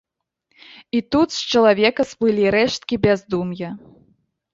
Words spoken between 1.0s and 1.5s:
тут з